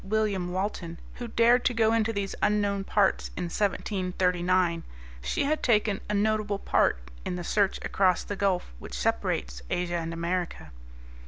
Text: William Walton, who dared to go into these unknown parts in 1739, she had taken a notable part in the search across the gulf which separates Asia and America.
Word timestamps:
William 0.03 0.51
Walton, 0.51 0.99
who 1.17 1.27
dared 1.27 1.63
to 1.65 1.75
go 1.75 1.93
into 1.93 2.11
these 2.11 2.33
unknown 2.41 2.83
parts 2.83 3.29
in 3.37 3.43
1739, 3.43 4.81
she 5.21 5.43
had 5.43 5.61
taken 5.61 6.01
a 6.09 6.13
notable 6.15 6.57
part 6.57 7.11
in 7.23 7.35
the 7.35 7.43
search 7.43 7.77
across 7.85 8.23
the 8.23 8.35
gulf 8.35 8.73
which 8.79 8.97
separates 8.97 9.61
Asia 9.69 9.97
and 9.97 10.11
America. 10.11 10.71